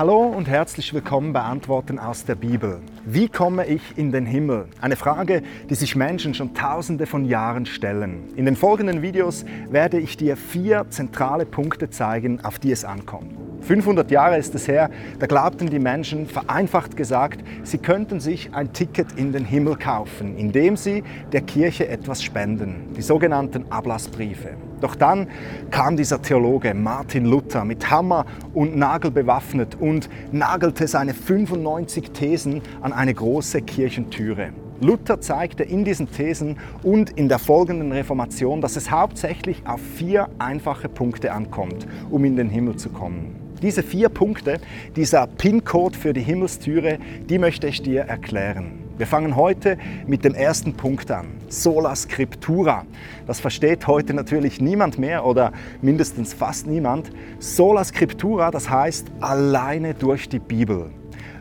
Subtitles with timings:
[0.00, 2.80] Hallo und herzlich willkommen bei Antworten aus der Bibel.
[3.04, 4.66] Wie komme ich in den Himmel?
[4.80, 8.32] Eine Frage, die sich Menschen schon tausende von Jahren stellen.
[8.34, 13.34] In den folgenden Videos werde ich dir vier zentrale Punkte zeigen, auf die es ankommt.
[13.60, 18.72] 500 Jahre ist es her, da glaubten die Menschen, vereinfacht gesagt, sie könnten sich ein
[18.72, 24.50] Ticket in den Himmel kaufen, indem sie der Kirche etwas spenden, die sogenannten Ablassbriefe.
[24.80, 25.28] Doch dann
[25.70, 32.62] kam dieser Theologe Martin Luther mit Hammer und Nagel bewaffnet und nagelte seine 95 Thesen
[32.80, 34.50] an eine große Kirchentüre.
[34.80, 40.30] Luther zeigte in diesen Thesen und in der folgenden Reformation, dass es hauptsächlich auf vier
[40.38, 43.49] einfache Punkte ankommt, um in den Himmel zu kommen.
[43.62, 44.58] Diese vier Punkte,
[44.96, 48.78] dieser PIN-Code für die Himmelstüre, die möchte ich dir erklären.
[48.96, 51.26] Wir fangen heute mit dem ersten Punkt an.
[51.48, 52.86] Sola Scriptura.
[53.26, 55.52] Das versteht heute natürlich niemand mehr oder
[55.82, 57.10] mindestens fast niemand.
[57.38, 60.90] Sola Scriptura, das heißt alleine durch die Bibel.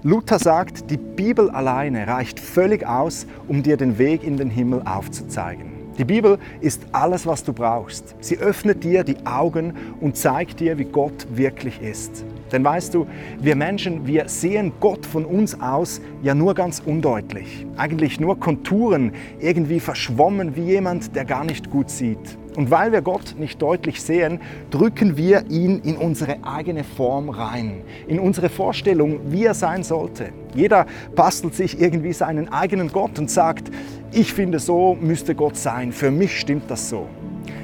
[0.03, 4.81] Luther sagt, die Bibel alleine reicht völlig aus, um dir den Weg in den Himmel
[4.83, 5.78] aufzuzeigen.
[5.99, 8.15] Die Bibel ist alles, was du brauchst.
[8.21, 12.23] Sie öffnet dir die Augen und zeigt dir, wie Gott wirklich ist.
[12.53, 13.05] Denn weißt du,
[13.41, 17.65] wir Menschen, wir sehen Gott von uns aus ja nur ganz undeutlich.
[17.75, 19.11] Eigentlich nur Konturen,
[19.41, 22.37] irgendwie verschwommen wie jemand, der gar nicht gut sieht.
[22.55, 24.39] Und weil wir Gott nicht deutlich sehen,
[24.71, 30.29] drücken wir ihn in unsere eigene Form rein, in unsere Vorstellung, wie er sein sollte.
[30.55, 33.69] Jeder bastelt sich irgendwie seinen eigenen Gott und sagt,
[34.11, 37.07] ich finde, so müsste Gott sein, für mich stimmt das so.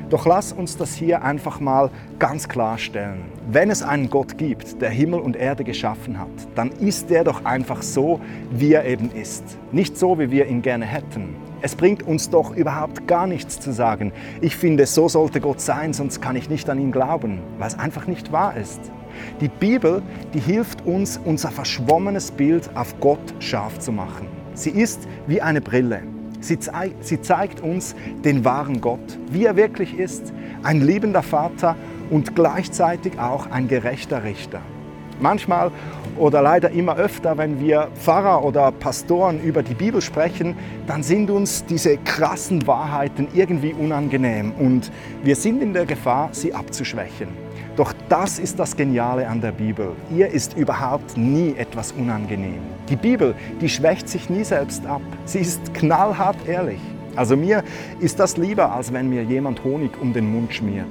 [0.10, 3.24] Doch lass uns das hier einfach mal ganz klarstellen.
[3.52, 7.44] Wenn es einen Gott gibt, der Himmel und Erde geschaffen hat, dann ist der doch
[7.44, 8.22] einfach so,
[8.52, 9.44] wie er eben ist.
[9.72, 11.36] Nicht so, wie wir ihn gerne hätten.
[11.62, 14.12] Es bringt uns doch überhaupt gar nichts zu sagen.
[14.42, 17.80] Ich finde, so sollte Gott sein, sonst kann ich nicht an ihn glauben, weil es
[17.80, 18.80] einfach nicht wahr ist.
[19.42, 20.04] Die Bibel,
[20.36, 24.28] die hilft uns, unser verschwommenes Bild auf Gott scharf zu machen.
[24.54, 26.15] Sie ist wie eine Brille.
[26.46, 30.32] Sie, zeig, sie zeigt uns den wahren Gott, wie er wirklich ist.
[30.62, 31.76] Ein liebender Vater
[32.12, 34.62] und gleichzeitig auch ein gerechter Richter.
[35.20, 35.72] Manchmal
[36.18, 41.32] oder leider immer öfter, wenn wir Pfarrer oder Pastoren über die Bibel sprechen, dann sind
[41.32, 44.92] uns diese krassen Wahrheiten irgendwie unangenehm und
[45.24, 47.30] wir sind in der Gefahr, sie abzuschwächen.
[47.76, 49.94] Doch das ist das Geniale an der Bibel.
[50.16, 52.62] Ihr ist überhaupt nie etwas unangenehm.
[52.90, 55.02] Die Bibel, die schwächt sich nie selbst ab.
[55.26, 56.80] Sie ist knallhart ehrlich.
[57.16, 57.64] Also mir
[58.00, 60.86] ist das lieber, als wenn mir jemand Honig um den Mund schmiert.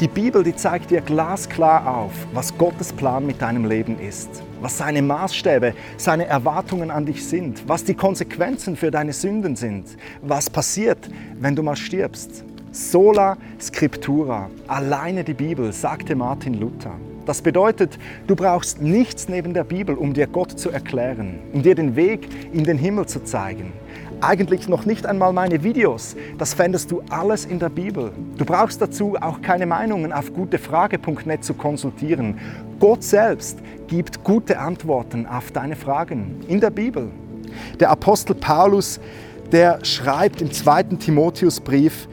[0.00, 4.78] Die Bibel, die zeigt dir glasklar auf, was Gottes Plan mit deinem Leben ist, was
[4.78, 9.84] seine Maßstäbe, seine Erwartungen an dich sind, was die Konsequenzen für deine Sünden sind,
[10.22, 12.44] was passiert, wenn du mal stirbst.
[12.72, 16.92] Sola Scriptura, alleine die Bibel, sagte Martin Luther.
[17.26, 17.98] Das bedeutet,
[18.28, 22.28] du brauchst nichts neben der Bibel, um dir Gott zu erklären, um dir den Weg
[22.52, 23.72] in den Himmel zu zeigen.
[24.20, 28.12] Eigentlich noch nicht einmal meine Videos, das fändest du alles in der Bibel.
[28.38, 32.38] Du brauchst dazu auch keine Meinungen auf gutefrage.net zu konsultieren.
[32.78, 33.58] Gott selbst
[33.88, 37.10] gibt gute Antworten auf deine Fragen in der Bibel.
[37.80, 39.00] Der Apostel Paulus,
[39.50, 42.06] der schreibt im zweiten Timotheusbrief,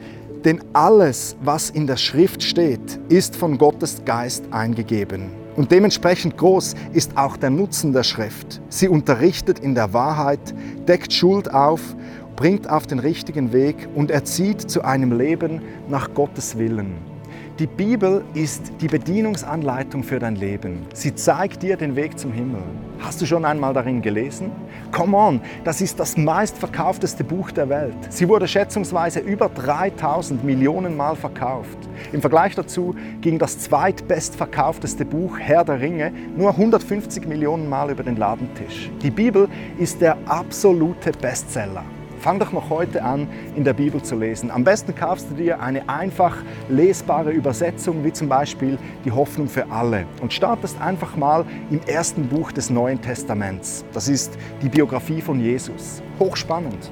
[0.44, 5.30] denn alles, was in der Schrift steht, ist von Gottes Geist eingegeben.
[5.56, 8.60] Und dementsprechend groß ist auch der Nutzen der Schrift.
[8.68, 10.54] Sie unterrichtet in der Wahrheit,
[10.86, 11.96] deckt Schuld auf,
[12.36, 17.17] bringt auf den richtigen Weg und erzieht zu einem Leben nach Gottes Willen.
[17.58, 20.86] Die Bibel ist die Bedienungsanleitung für dein Leben.
[20.94, 22.62] Sie zeigt dir den Weg zum Himmel.
[23.00, 24.52] Hast du schon einmal darin gelesen?
[24.92, 27.96] Come on, das ist das meistverkaufteste Buch der Welt.
[28.10, 31.78] Sie wurde schätzungsweise über 3000 Millionen Mal verkauft.
[32.12, 38.04] Im Vergleich dazu ging das zweitbestverkaufteste Buch Herr der Ringe nur 150 Millionen Mal über
[38.04, 38.88] den Ladentisch.
[39.02, 39.48] Die Bibel
[39.80, 41.82] ist der absolute Bestseller.
[42.18, 44.50] Fang doch noch heute an, in der Bibel zu lesen.
[44.50, 46.36] Am besten kaufst du dir eine einfach
[46.68, 52.28] lesbare Übersetzung, wie zum Beispiel die Hoffnung für alle, und startest einfach mal im ersten
[52.28, 53.84] Buch des Neuen Testaments.
[53.92, 56.02] Das ist die Biografie von Jesus.
[56.18, 56.90] Hochspannend.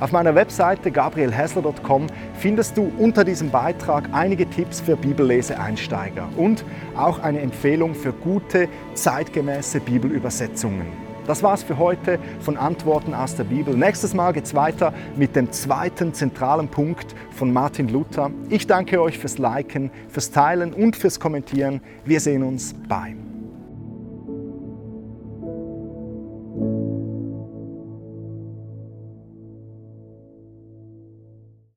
[0.00, 6.64] Auf meiner Webseite gabrielhessler.com findest du unter diesem Beitrag einige Tipps für Bibelleseeinsteiger und
[6.96, 11.13] auch eine Empfehlung für gute, zeitgemäße Bibelübersetzungen.
[11.26, 13.74] Das war's für heute von Antworten aus der Bibel.
[13.74, 18.30] Nächstes Mal geht's weiter mit dem zweiten zentralen Punkt von Martin Luther.
[18.50, 21.80] Ich danke euch fürs Liken, fürs Teilen und fürs Kommentieren.
[22.04, 22.74] Wir sehen uns.
[22.88, 23.23] Bye.